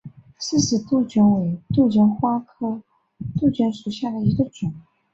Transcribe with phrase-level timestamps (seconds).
[0.39, 2.81] 饰石杜鹃为杜鹃花科
[3.39, 4.73] 杜鹃属下的一个种。